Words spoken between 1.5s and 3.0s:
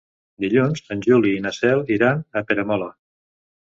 Cel iran a Peramola.